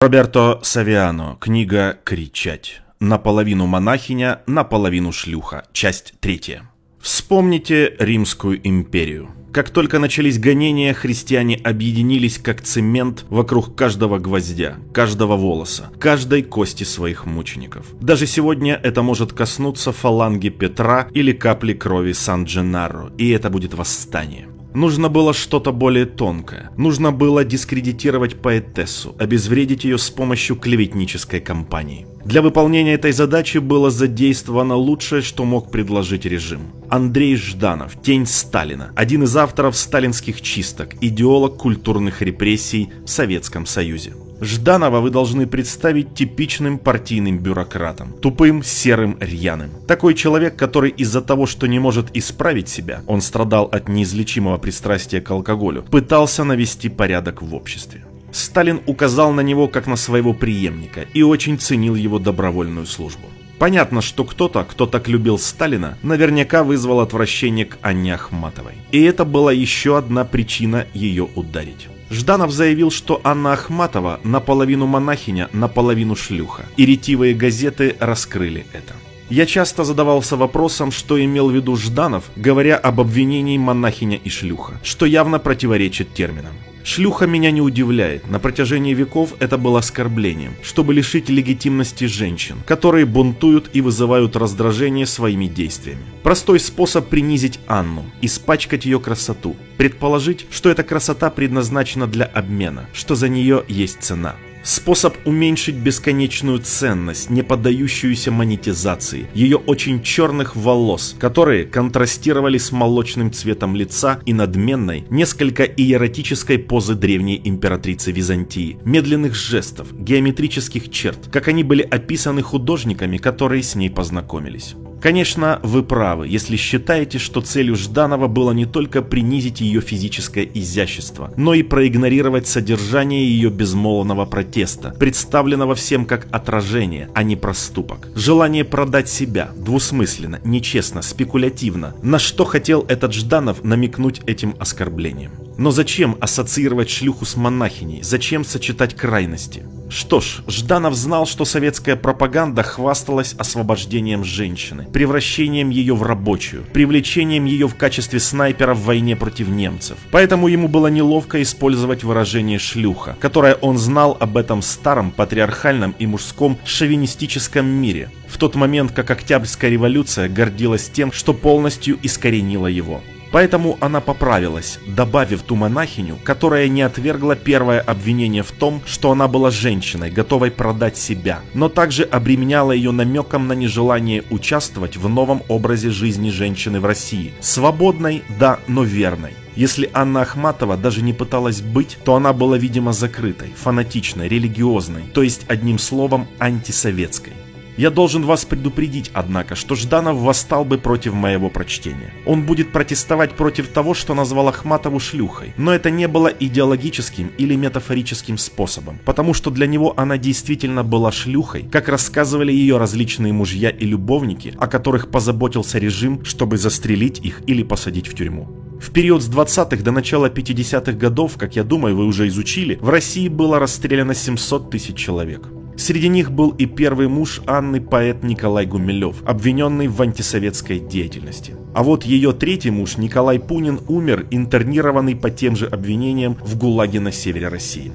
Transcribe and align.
Роберто 0.00 0.60
Савиано. 0.62 1.38
Книга 1.40 1.98
«Кричать». 2.04 2.82
Наполовину 3.00 3.66
монахиня, 3.66 4.42
наполовину 4.46 5.10
шлюха. 5.10 5.64
Часть 5.72 6.14
третья. 6.20 6.70
Вспомните 7.00 7.96
Римскую 7.98 8.60
империю. 8.62 9.30
Как 9.52 9.70
только 9.70 9.98
начались 9.98 10.38
гонения, 10.38 10.94
христиане 10.94 11.56
объединились 11.56 12.38
как 12.38 12.62
цемент 12.62 13.24
вокруг 13.28 13.74
каждого 13.74 14.20
гвоздя, 14.20 14.76
каждого 14.94 15.36
волоса, 15.36 15.90
каждой 15.98 16.44
кости 16.44 16.84
своих 16.84 17.26
мучеников. 17.26 17.86
Даже 18.00 18.28
сегодня 18.28 18.74
это 18.80 19.02
может 19.02 19.32
коснуться 19.32 19.90
фаланги 19.90 20.48
Петра 20.48 21.08
или 21.12 21.32
капли 21.32 21.72
крови 21.72 22.12
Сан-Дженаро, 22.12 23.10
и 23.18 23.30
это 23.30 23.50
будет 23.50 23.74
восстание. 23.74 24.46
Нужно 24.74 25.08
было 25.08 25.32
что-то 25.32 25.72
более 25.72 26.06
тонкое. 26.06 26.70
Нужно 26.76 27.10
было 27.10 27.44
дискредитировать 27.44 28.40
поэтессу, 28.40 29.14
обезвредить 29.18 29.84
ее 29.84 29.98
с 29.98 30.10
помощью 30.10 30.56
клеветнической 30.56 31.40
кампании. 31.40 32.06
Для 32.24 32.42
выполнения 32.42 32.94
этой 32.94 33.12
задачи 33.12 33.58
было 33.58 33.90
задействовано 33.90 34.74
лучшее, 34.74 35.22
что 35.22 35.44
мог 35.44 35.70
предложить 35.70 36.26
режим. 36.26 36.60
Андрей 36.90 37.36
Жданов, 37.36 38.00
тень 38.02 38.26
Сталина, 38.26 38.92
один 38.94 39.22
из 39.22 39.34
авторов 39.36 39.76
сталинских 39.76 40.42
чисток, 40.42 40.94
идеолог 41.00 41.56
культурных 41.56 42.20
репрессий 42.20 42.90
в 43.04 43.08
Советском 43.08 43.64
Союзе. 43.64 44.12
Жданова 44.40 45.00
вы 45.00 45.10
должны 45.10 45.46
представить 45.46 46.14
типичным 46.14 46.78
партийным 46.78 47.38
бюрократом, 47.38 48.12
тупым, 48.12 48.62
серым, 48.62 49.16
рьяным. 49.20 49.70
Такой 49.86 50.14
человек, 50.14 50.56
который 50.56 50.90
из-за 50.90 51.20
того, 51.22 51.46
что 51.46 51.66
не 51.66 51.78
может 51.78 52.16
исправить 52.16 52.68
себя, 52.68 53.02
он 53.06 53.20
страдал 53.20 53.64
от 53.64 53.88
неизлечимого 53.88 54.58
пристрастия 54.58 55.20
к 55.20 55.30
алкоголю, 55.30 55.82
пытался 55.82 56.44
навести 56.44 56.88
порядок 56.88 57.42
в 57.42 57.54
обществе. 57.54 58.04
Сталин 58.30 58.80
указал 58.86 59.32
на 59.32 59.40
него 59.40 59.68
как 59.68 59.86
на 59.86 59.96
своего 59.96 60.34
преемника 60.34 61.06
и 61.14 61.22
очень 61.22 61.58
ценил 61.58 61.94
его 61.94 62.18
добровольную 62.18 62.86
службу. 62.86 63.26
Понятно, 63.58 64.02
что 64.02 64.24
кто-то, 64.24 64.62
кто 64.62 64.86
так 64.86 65.08
любил 65.08 65.36
Сталина, 65.38 65.98
наверняка 66.02 66.62
вызвал 66.62 67.00
отвращение 67.00 67.66
к 67.66 67.78
Анне 67.82 68.14
Ахматовой. 68.14 68.74
И 68.92 69.02
это 69.02 69.24
была 69.24 69.52
еще 69.52 69.98
одна 69.98 70.24
причина 70.24 70.86
ее 70.94 71.28
ударить. 71.34 71.88
Жданов 72.10 72.50
заявил, 72.50 72.90
что 72.90 73.20
Анна 73.24 73.52
Ахматова 73.52 74.20
наполовину 74.24 74.86
монахиня, 74.86 75.48
наполовину 75.52 76.16
шлюха. 76.16 76.64
И 76.76 76.86
ретивые 76.86 77.34
газеты 77.34 77.96
раскрыли 78.00 78.66
это. 78.72 78.94
Я 79.30 79.44
часто 79.44 79.84
задавался 79.84 80.36
вопросом, 80.36 80.90
что 80.90 81.22
имел 81.22 81.50
в 81.50 81.54
виду 81.54 81.76
Жданов, 81.76 82.24
говоря 82.36 82.76
об 82.76 83.00
обвинении 83.00 83.58
монахиня 83.58 84.16
и 84.16 84.30
шлюха, 84.30 84.80
что 84.82 85.04
явно 85.04 85.38
противоречит 85.38 86.14
терминам. 86.14 86.54
Шлюха 86.84 87.26
меня 87.26 87.50
не 87.50 87.60
удивляет. 87.60 88.30
На 88.30 88.38
протяжении 88.38 88.94
веков 88.94 89.34
это 89.40 89.58
было 89.58 89.80
оскорблением, 89.80 90.54
чтобы 90.62 90.94
лишить 90.94 91.28
легитимности 91.28 92.04
женщин, 92.04 92.56
которые 92.66 93.04
бунтуют 93.04 93.70
и 93.72 93.80
вызывают 93.80 94.36
раздражение 94.36 95.06
своими 95.06 95.46
действиями. 95.46 96.02
Простой 96.22 96.60
способ 96.60 97.08
принизить 97.08 97.60
Анну, 97.66 98.04
испачкать 98.22 98.84
ее 98.84 99.00
красоту, 99.00 99.56
предположить, 99.76 100.46
что 100.50 100.70
эта 100.70 100.82
красота 100.82 101.30
предназначена 101.30 102.06
для 102.06 102.24
обмена, 102.24 102.88
что 102.92 103.14
за 103.14 103.28
нее 103.28 103.64
есть 103.68 104.02
цена. 104.02 104.34
Способ 104.62 105.16
уменьшить 105.24 105.76
бесконечную 105.76 106.58
ценность, 106.58 107.30
не 107.30 107.42
поддающуюся 107.42 108.30
монетизации, 108.30 109.28
ее 109.34 109.56
очень 109.56 110.02
черных 110.02 110.56
волос, 110.56 111.16
которые 111.18 111.64
контрастировали 111.64 112.58
с 112.58 112.72
молочным 112.72 113.32
цветом 113.32 113.76
лица 113.76 114.20
и 114.26 114.32
надменной, 114.32 115.04
несколько 115.10 115.64
иеротической 115.64 116.58
позы 116.58 116.94
древней 116.94 117.40
императрицы 117.44 118.12
Византии, 118.12 118.78
медленных 118.84 119.34
жестов, 119.34 119.92
геометрических 119.92 120.90
черт, 120.90 121.28
как 121.32 121.48
они 121.48 121.64
были 121.64 121.82
описаны 121.82 122.42
художниками, 122.42 123.16
которые 123.16 123.62
с 123.62 123.74
ней 123.74 123.90
познакомились. 123.90 124.74
Конечно, 125.00 125.60
вы 125.62 125.82
правы, 125.82 126.26
если 126.26 126.56
считаете, 126.56 127.18
что 127.18 127.40
целью 127.40 127.76
Жданова 127.76 128.26
было 128.26 128.50
не 128.50 128.66
только 128.66 129.00
принизить 129.00 129.60
ее 129.60 129.80
физическое 129.80 130.48
изящество, 130.54 131.32
но 131.36 131.54
и 131.54 131.62
проигнорировать 131.62 132.48
содержание 132.48 133.24
ее 133.24 133.50
безмолвного 133.50 134.24
протеста, 134.26 134.94
представленного 134.98 135.74
всем 135.74 136.04
как 136.04 136.26
отражение, 136.32 137.08
а 137.14 137.22
не 137.22 137.36
проступок. 137.36 138.08
Желание 138.16 138.64
продать 138.64 139.08
себя, 139.08 139.50
двусмысленно, 139.56 140.40
нечестно, 140.44 141.02
спекулятивно, 141.02 141.94
на 142.02 142.18
что 142.18 142.44
хотел 142.44 142.84
этот 142.88 143.12
Жданов 143.12 143.62
намекнуть 143.62 144.20
этим 144.26 144.54
оскорблением. 144.58 145.32
Но 145.58 145.70
зачем 145.70 146.16
ассоциировать 146.20 146.90
шлюху 146.90 147.24
с 147.24 147.36
монахиней? 147.36 148.02
Зачем 148.02 148.44
сочетать 148.44 148.94
крайности? 148.94 149.64
Что 149.90 150.20
ж, 150.20 150.42
Жданов 150.46 150.94
знал, 150.94 151.26
что 151.26 151.44
советская 151.44 151.96
пропаганда 151.96 152.62
хвасталась 152.62 153.34
освобождением 153.38 154.22
женщины, 154.22 154.86
превращением 154.92 155.70
ее 155.70 155.94
в 155.94 156.02
рабочую, 156.02 156.64
привлечением 156.72 157.46
ее 157.46 157.68
в 157.68 157.74
качестве 157.74 158.20
снайпера 158.20 158.74
в 158.74 158.82
войне 158.82 159.16
против 159.16 159.48
немцев. 159.48 159.96
Поэтому 160.10 160.48
ему 160.48 160.68
было 160.68 160.88
неловко 160.88 161.40
использовать 161.40 162.04
выражение 162.04 162.58
«шлюха», 162.58 163.16
которое 163.18 163.54
он 163.54 163.78
знал 163.78 164.16
об 164.20 164.36
этом 164.36 164.60
старом, 164.60 165.10
патриархальном 165.10 165.94
и 165.98 166.06
мужском 166.06 166.58
шовинистическом 166.64 167.66
мире, 167.66 168.10
в 168.28 168.36
тот 168.36 168.54
момент, 168.54 168.92
как 168.92 169.10
Октябрьская 169.10 169.70
революция 169.70 170.28
гордилась 170.28 170.90
тем, 170.90 171.12
что 171.12 171.32
полностью 171.32 171.98
искоренила 172.02 172.66
его. 172.66 173.02
Поэтому 173.30 173.76
она 173.80 174.00
поправилась, 174.00 174.78
добавив 174.86 175.42
ту 175.42 175.56
монахиню, 175.56 176.18
которая 176.24 176.68
не 176.68 176.82
отвергла 176.82 177.36
первое 177.36 177.80
обвинение 177.80 178.42
в 178.42 178.52
том, 178.52 178.82
что 178.86 179.10
она 179.10 179.28
была 179.28 179.50
женщиной, 179.50 180.10
готовой 180.10 180.50
продать 180.50 180.96
себя, 180.96 181.40
но 181.54 181.68
также 181.68 182.04
обременяла 182.04 182.72
ее 182.72 182.90
намеком 182.90 183.46
на 183.46 183.52
нежелание 183.52 184.24
участвовать 184.30 184.96
в 184.96 185.08
новом 185.08 185.42
образе 185.48 185.90
жизни 185.90 186.30
женщины 186.30 186.80
в 186.80 186.86
России. 186.86 187.34
Свободной, 187.40 188.22
да, 188.38 188.58
но 188.66 188.82
верной. 188.82 189.32
Если 189.56 189.90
Анна 189.92 190.22
Ахматова 190.22 190.76
даже 190.76 191.02
не 191.02 191.12
пыталась 191.12 191.62
быть, 191.62 191.98
то 192.04 192.14
она 192.14 192.32
была, 192.32 192.56
видимо, 192.56 192.92
закрытой, 192.92 193.52
фанатичной, 193.56 194.28
религиозной, 194.28 195.02
то 195.12 195.22
есть, 195.22 195.46
одним 195.48 195.80
словом, 195.80 196.28
антисоветской. 196.38 197.32
Я 197.78 197.90
должен 197.90 198.24
вас 198.24 198.44
предупредить, 198.44 199.12
однако, 199.14 199.54
что 199.54 199.76
Жданов 199.76 200.18
восстал 200.18 200.64
бы 200.64 200.78
против 200.78 201.12
моего 201.12 201.48
прочтения. 201.48 202.12
Он 202.26 202.42
будет 202.42 202.72
протестовать 202.72 203.34
против 203.34 203.68
того, 203.68 203.94
что 203.94 204.14
назвал 204.14 204.48
Ахматову 204.48 204.98
шлюхой, 204.98 205.54
но 205.56 205.72
это 205.72 205.88
не 205.88 206.08
было 206.08 206.26
идеологическим 206.26 207.30
или 207.38 207.54
метафорическим 207.54 208.36
способом, 208.36 208.98
потому 209.04 209.32
что 209.32 209.52
для 209.52 209.68
него 209.68 209.94
она 209.96 210.18
действительно 210.18 210.82
была 210.82 211.12
шлюхой, 211.12 211.68
как 211.70 211.88
рассказывали 211.88 212.50
ее 212.50 212.78
различные 212.78 213.32
мужья 213.32 213.70
и 213.70 213.86
любовники, 213.86 214.54
о 214.58 214.66
которых 214.66 215.08
позаботился 215.12 215.78
режим, 215.78 216.24
чтобы 216.24 216.58
застрелить 216.58 217.20
их 217.20 217.42
или 217.46 217.62
посадить 217.62 218.08
в 218.08 218.16
тюрьму. 218.16 218.48
В 218.80 218.90
период 218.90 219.22
с 219.22 219.30
20-х 219.30 219.84
до 219.84 219.92
начала 219.92 220.28
50-х 220.28 220.92
годов, 220.92 221.36
как 221.38 221.54
я 221.54 221.62
думаю, 221.62 221.96
вы 221.96 222.06
уже 222.06 222.26
изучили, 222.26 222.76
в 222.80 222.88
России 222.88 223.28
было 223.28 223.60
расстреляно 223.60 224.14
700 224.14 224.68
тысяч 224.68 224.96
человек. 224.96 225.48
Среди 225.78 226.08
них 226.08 226.32
был 226.32 226.50
и 226.50 226.66
первый 226.66 227.06
муж 227.06 227.40
Анны, 227.46 227.80
поэт 227.80 228.24
Николай 228.24 228.66
Гумилев, 228.66 229.22
обвиненный 229.24 229.86
в 229.86 230.02
антисоветской 230.02 230.80
деятельности. 230.80 231.54
А 231.72 231.84
вот 231.84 232.02
ее 232.02 232.32
третий 232.32 232.72
муж 232.72 232.96
Николай 232.96 233.38
Пунин 233.38 233.78
умер, 233.86 234.26
интернированный 234.32 235.14
по 235.14 235.30
тем 235.30 235.54
же 235.54 235.66
обвинениям 235.66 236.36
в 236.44 236.58
ГУЛАГе 236.58 236.98
на 236.98 237.12
севере 237.12 237.46
России. 237.46 237.92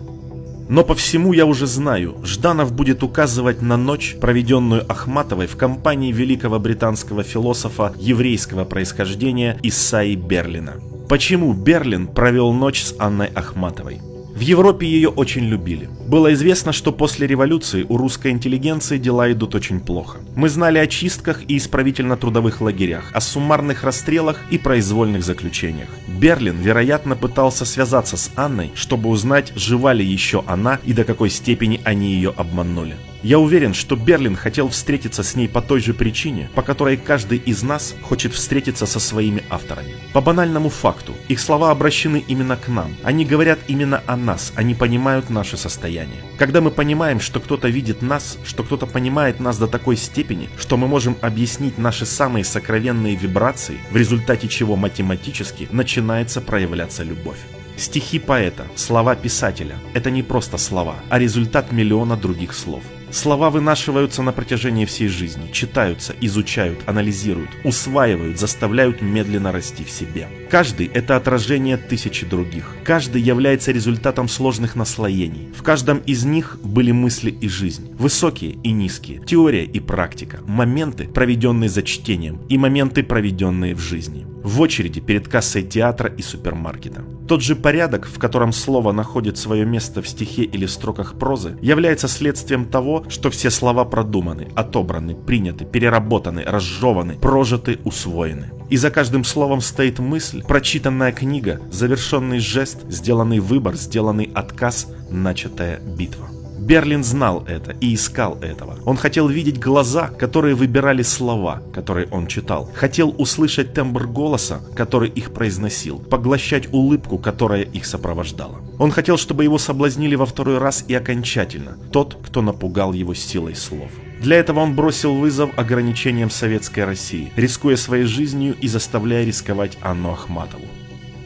Но 0.69 0.85
по 0.85 0.95
всему 0.95 1.33
я 1.33 1.45
уже 1.45 1.67
знаю, 1.67 2.15
Жданов 2.23 2.71
будет 2.71 3.03
указывать 3.03 3.61
на 3.61 3.75
ночь, 3.75 4.15
проведенную 4.19 4.89
Ахматовой 4.89 5.47
в 5.47 5.57
компании 5.57 6.13
великого 6.13 6.59
британского 6.59 7.23
философа 7.23 7.93
еврейского 7.99 8.63
происхождения 8.63 9.59
Исаи 9.61 10.15
Берлина. 10.15 10.75
Почему 11.09 11.53
Берлин 11.53 12.07
провел 12.07 12.53
ночь 12.53 12.81
с 12.81 12.95
Анной 12.97 13.27
Ахматовой? 13.27 13.99
Европе 14.43 14.87
ее 14.87 15.09
очень 15.09 15.45
любили. 15.45 15.89
Было 16.07 16.33
известно, 16.33 16.71
что 16.71 16.91
после 16.91 17.27
революции 17.27 17.85
у 17.87 17.97
русской 17.97 18.31
интеллигенции 18.31 18.97
дела 18.97 19.31
идут 19.31 19.55
очень 19.55 19.79
плохо. 19.79 20.19
Мы 20.35 20.49
знали 20.49 20.77
о 20.77 20.87
чистках 20.87 21.41
и 21.47 21.57
исправительно-трудовых 21.57 22.61
лагерях, 22.61 23.11
о 23.13 23.21
суммарных 23.21 23.83
расстрелах 23.83 24.39
и 24.51 24.57
произвольных 24.57 25.23
заключениях. 25.23 25.89
Берлин, 26.07 26.57
вероятно, 26.57 27.15
пытался 27.15 27.65
связаться 27.65 28.17
с 28.17 28.31
Анной, 28.35 28.71
чтобы 28.75 29.09
узнать, 29.09 29.53
жива 29.55 29.93
ли 29.93 30.05
еще 30.05 30.43
она 30.47 30.79
и 30.83 30.93
до 30.93 31.03
какой 31.03 31.29
степени 31.29 31.79
они 31.83 32.13
ее 32.13 32.33
обманули. 32.35 32.95
Я 33.23 33.39
уверен, 33.39 33.73
что 33.73 33.95
Берлин 33.95 34.35
хотел 34.35 34.67
встретиться 34.67 35.23
с 35.23 35.33
ней 35.35 35.47
по 35.47 35.61
той 35.61 35.79
же 35.79 35.93
причине, 35.93 36.49
по 36.55 36.61
которой 36.61 36.97
каждый 36.97 37.37
из 37.37 37.63
нас 37.63 37.95
хочет 38.01 38.33
встретиться 38.33 38.85
со 38.85 38.99
своими 38.99 39.43
авторами. 39.49 39.95
По 40.11 40.19
банальному 40.19 40.67
факту, 40.67 41.13
их 41.29 41.39
слова 41.39 41.71
обращены 41.71 42.21
именно 42.27 42.57
к 42.57 42.67
нам. 42.67 42.93
Они 43.01 43.23
говорят 43.23 43.59
именно 43.69 44.03
о 44.07 44.17
нас, 44.17 44.51
они 44.55 44.75
понимают 44.75 45.29
наше 45.29 45.55
состояние. 45.55 46.21
Когда 46.37 46.59
мы 46.59 46.69
понимаем, 46.69 47.21
что 47.21 47.39
кто-то 47.39 47.69
видит 47.69 48.01
нас, 48.01 48.37
что 48.45 48.63
кто-то 48.63 48.87
понимает 48.87 49.39
нас 49.39 49.57
до 49.57 49.67
такой 49.67 49.95
степени, 49.95 50.49
что 50.57 50.75
мы 50.75 50.89
можем 50.89 51.15
объяснить 51.21 51.77
наши 51.77 52.05
самые 52.05 52.43
сокровенные 52.43 53.15
вибрации, 53.15 53.79
в 53.89 53.95
результате 53.95 54.49
чего 54.49 54.75
математически 54.75 55.69
начинается 55.71 56.41
проявляться 56.41 57.03
любовь. 57.03 57.39
Стихи 57.77 58.19
поэта, 58.19 58.67
слова 58.75 59.15
писателя– 59.15 59.77
это 59.93 60.11
не 60.11 60.23
просто 60.23 60.57
слова, 60.57 60.97
а 61.09 61.19
результат 61.19 61.71
миллиона 61.71 62.17
других 62.17 62.53
слов. 62.53 62.83
Слова 63.13 63.51
вынашиваются 63.51 64.23
на 64.23 64.31
протяжении 64.31 64.85
всей 64.85 65.07
жизни, 65.07 65.51
читаются, 65.51 66.15
изучают, 66.19 66.79
анализируют, 66.87 67.51
усваивают, 67.63 68.39
заставляют 68.39 69.03
медленно 69.03 69.51
расти 69.51 69.83
в 69.83 69.91
себе. 69.91 70.27
Каждый– 70.49 70.87
это 70.93 71.15
отражение 71.15 71.77
тысячи 71.77 72.25
других. 72.25 72.75
Каждый 72.83 73.21
является 73.21 73.71
результатом 73.71 74.27
сложных 74.27 74.75
наслоений. 74.75 75.53
В 75.55 75.61
каждом 75.61 75.99
из 75.99 76.25
них 76.25 76.57
были 76.63 76.91
мысли 76.91 77.29
и 77.29 77.47
жизнь. 77.47 77.93
Высокие 77.99 78.53
и 78.63 78.71
низкие, 78.71 79.21
теория 79.23 79.63
и 79.63 79.79
практика, 79.79 80.39
моменты, 80.47 81.07
проведенные 81.07 81.69
за 81.69 81.83
чтением, 81.83 82.39
и 82.49 82.57
моменты, 82.57 83.03
проведенные 83.03 83.75
в 83.75 83.79
жизни. 83.79 84.25
В 84.43 84.59
очереди 84.59 84.99
перед 84.99 85.27
кассой 85.27 85.61
театра 85.61 86.11
и 86.17 86.23
супермаркета. 86.23 87.05
Тот 87.27 87.41
же 87.41 87.55
порядок, 87.55 88.05
в 88.05 88.19
котором 88.19 88.51
слово 88.51 88.91
находит 88.91 89.37
свое 89.37 89.65
место 89.65 90.01
в 90.01 90.07
стихе 90.07 90.43
или 90.43 90.65
строках 90.65 91.17
прозы, 91.17 91.57
является 91.61 92.07
следствием 92.07 92.65
того, 92.65 93.05
что 93.09 93.29
все 93.29 93.49
слова 93.49 93.85
продуманы, 93.85 94.49
отобраны, 94.55 95.15
приняты, 95.15 95.65
переработаны, 95.65 96.43
разжеваны, 96.45 97.15
прожиты, 97.15 97.79
усвоены. 97.85 98.51
И 98.69 98.77
за 98.77 98.91
каждым 98.91 99.23
словом 99.23 99.61
стоит 99.61 99.99
мысль, 99.99 100.43
прочитанная 100.43 101.11
книга, 101.11 101.61
завершенный 101.71 102.39
жест, 102.39 102.79
сделанный 102.89 103.39
выбор, 103.39 103.75
сделанный 103.75 104.29
отказ, 104.33 104.87
начатая 105.09 105.79
битва. 105.79 106.32
Берлин 106.63 107.03
знал 107.03 107.43
это 107.45 107.75
и 107.81 107.93
искал 107.93 108.37
этого. 108.41 108.79
Он 108.85 108.95
хотел 108.95 109.27
видеть 109.27 109.59
глаза, 109.59 110.07
которые 110.07 110.55
выбирали 110.55 111.01
слова, 111.01 111.61
которые 111.73 112.07
он 112.09 112.27
читал. 112.27 112.71
Хотел 112.73 113.13
услышать 113.17 113.73
тембр 113.73 114.07
голоса, 114.07 114.61
который 114.73 115.09
их 115.09 115.33
произносил, 115.33 115.99
поглощать 115.99 116.71
улыбку, 116.71 117.17
которая 117.17 117.63
их 117.63 117.85
сопровождала. 117.85 118.61
Он 118.79 118.91
хотел, 118.91 119.17
чтобы 119.17 119.43
его 119.43 119.57
соблазнили 119.57 120.15
во 120.15 120.25
второй 120.25 120.57
раз 120.57 120.85
и 120.87 120.93
окончательно, 120.93 121.77
тот, 121.91 122.17
кто 122.25 122.41
напугал 122.41 122.93
его 122.93 123.13
силой 123.13 123.55
слов. 123.55 123.91
Для 124.21 124.37
этого 124.37 124.61
он 124.61 124.73
бросил 124.73 125.15
вызов 125.15 125.49
ограничениям 125.57 126.29
советской 126.29 126.85
России, 126.85 127.33
рискуя 127.35 127.75
своей 127.75 128.05
жизнью 128.05 128.55
и 128.61 128.69
заставляя 128.69 129.25
рисковать 129.25 129.77
Анну 129.81 130.13
Ахматову. 130.13 130.63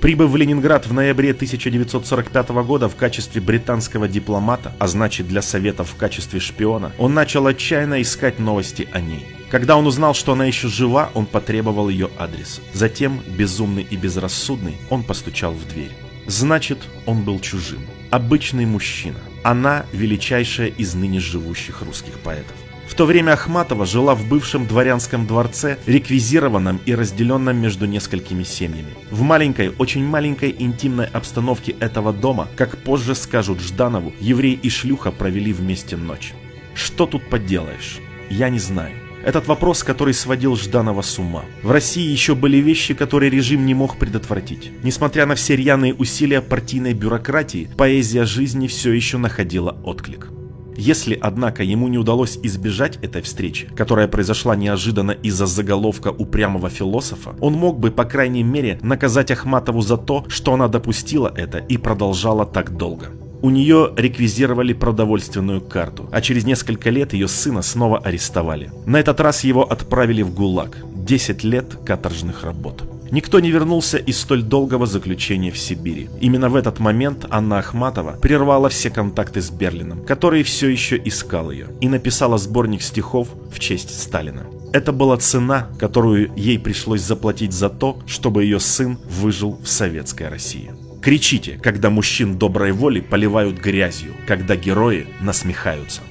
Прибыв 0.01 0.29
в 0.29 0.35
Ленинград 0.35 0.85
в 0.85 0.93
ноябре 0.93 1.31
1945 1.31 2.49
года 2.49 2.87
в 2.87 2.95
качестве 2.95 3.41
британского 3.41 4.07
дипломата, 4.07 4.73
а 4.77 4.87
значит 4.87 5.27
для 5.27 5.41
Советов 5.41 5.89
в 5.89 5.95
качестве 5.95 6.39
шпиона, 6.39 6.91
он 6.99 7.15
начал 7.15 7.47
отчаянно 7.47 8.01
искать 8.01 8.37
новости 8.37 8.87
о 8.93 9.01
ней. 9.01 9.25
Когда 9.49 9.75
он 9.75 9.87
узнал, 9.87 10.13
что 10.13 10.33
она 10.33 10.45
еще 10.45 10.67
жива, 10.67 11.09
он 11.15 11.25
потребовал 11.25 11.89
ее 11.89 12.09
адрес. 12.19 12.61
Затем, 12.73 13.21
безумный 13.27 13.87
и 13.89 13.95
безрассудный, 13.95 14.75
он 14.89 15.03
постучал 15.03 15.53
в 15.53 15.67
дверь. 15.67 15.91
Значит, 16.27 16.77
он 17.05 17.23
был 17.23 17.39
чужим. 17.39 17.81
Обычный 18.11 18.65
мужчина. 18.65 19.19
Она– 19.43 19.85
величайшая 19.93 20.67
из 20.67 20.93
ныне 20.93 21.19
живущих 21.19 21.81
русских 21.81 22.19
поэтов. 22.19 22.55
В 22.87 22.95
то 22.95 23.05
время 23.05 23.33
Ахматова 23.33 23.85
жила 23.85 24.15
в 24.15 24.25
бывшем 24.27 24.65
дворянском 24.65 25.27
дворце, 25.27 25.77
реквизированном 25.85 26.79
и 26.85 26.95
разделенном 26.95 27.57
между 27.57 27.85
несколькими 27.85 28.43
семьями. 28.43 28.95
В 29.11 29.21
маленькой, 29.21 29.71
очень 29.77 30.05
маленькой 30.05 30.55
интимной 30.57 31.05
обстановке 31.05 31.75
этого 31.79 32.13
дома, 32.13 32.47
как 32.55 32.77
позже 32.77 33.13
скажут 33.13 33.59
Жданову, 33.59 34.13
еврей 34.19 34.57
и 34.61 34.69
шлюха 34.69 35.11
провели 35.11 35.53
вместе 35.53 35.97
ночь. 35.97 36.33
Что 36.73 37.05
тут 37.05 37.29
поделаешь? 37.29 37.99
Я 38.29 38.49
не 38.49 38.59
знаю. 38.59 38.95
Этот 39.23 39.47
вопрос, 39.47 39.83
который 39.83 40.13
сводил 40.13 40.55
Жданова 40.55 41.01
с 41.01 41.19
ума. 41.19 41.43
В 41.63 41.71
России 41.71 42.09
еще 42.09 42.33
были 42.33 42.57
вещи, 42.57 42.93
которые 42.93 43.29
режим 43.29 43.65
не 43.65 43.73
мог 43.73 43.97
предотвратить. 43.97 44.71
Несмотря 44.83 45.25
на 45.25 45.35
все 45.35 45.57
рьяные 45.57 45.93
усилия 45.93 46.41
партийной 46.41 46.93
бюрократии, 46.93 47.69
поэзия 47.77 48.23
жизни 48.23 48.67
все 48.67 48.93
еще 48.93 49.17
находила 49.17 49.71
отклик. 49.83 50.29
Если, 50.77 51.17
однако, 51.19 51.63
ему 51.63 51.87
не 51.87 51.97
удалось 51.97 52.39
избежать 52.43 52.97
этой 53.01 53.23
встречи, 53.23 53.67
которая 53.75 54.07
произошла 54.07 54.55
неожиданно 54.55 55.11
из-за 55.11 55.47
заголовка 55.47 56.09
упрямого 56.09 56.69
философа, 56.69 57.35
он 57.41 57.53
мог 57.53 57.79
бы, 57.79 57.89
по 57.89 58.05
крайней 58.05 58.43
мере, 58.43 58.79
наказать 58.83 59.31
Ахматову 59.31 59.81
за 59.81 59.97
то, 59.97 60.25
что 60.27 60.53
она 60.53 60.67
допустила 60.67 61.33
это 61.35 61.57
и 61.57 61.77
продолжала 61.77 62.45
так 62.45 62.77
долго. 62.77 63.07
У 63.41 63.49
нее 63.49 63.91
реквизировали 63.95 64.73
продовольственную 64.73 65.61
карту, 65.61 66.09
а 66.11 66.21
через 66.21 66.45
несколько 66.45 66.89
лет 66.89 67.13
ее 67.13 67.27
сына 67.27 67.61
снова 67.61 67.99
арестовали. 67.99 68.71
На 68.85 68.99
этот 68.99 69.19
раз 69.19 69.43
его 69.43 69.63
отправили 69.63 70.21
в 70.21 70.33
ГУЛАГ. 70.33 70.77
10 70.95 71.43
лет 71.43 71.77
каторжных 71.85 72.43
работ. 72.43 72.83
Никто 73.11 73.39
не 73.39 73.51
вернулся 73.51 73.97
из 73.97 74.19
столь 74.19 74.43
долгого 74.43 74.85
заключения 74.85 75.51
в 75.51 75.57
Сибири. 75.57 76.09
Именно 76.19 76.49
в 76.49 76.55
этот 76.55 76.79
момент 76.79 77.25
Анна 77.29 77.59
Ахматова 77.59 78.17
прервала 78.21 78.69
все 78.69 78.89
контакты 78.89 79.41
с 79.41 79.49
Берлином, 79.49 80.03
который 80.05 80.43
все 80.43 80.67
еще 80.67 81.01
искал 81.03 81.51
ее, 81.51 81.67
и 81.81 81.87
написала 81.87 82.37
сборник 82.37 82.81
стихов 82.81 83.29
в 83.51 83.59
честь 83.59 83.97
Сталина. 84.01 84.45
Это 84.73 84.91
была 84.91 85.17
цена, 85.17 85.69
которую 85.79 86.31
ей 86.35 86.59
пришлось 86.59 87.01
заплатить 87.01 87.53
за 87.53 87.69
то, 87.69 87.99
чтобы 88.05 88.43
ее 88.43 88.59
сын 88.59 88.97
выжил 89.09 89.59
в 89.63 89.67
советской 89.67 90.27
России. 90.27 90.71
Кричите, 91.01 91.59
когда 91.63 91.89
мужчин 91.89 92.37
доброй 92.37 92.73
воли 92.73 92.99
поливают 92.99 93.59
грязью, 93.59 94.13
когда 94.27 94.55
герои 94.55 95.07
насмехаются. 95.21 96.01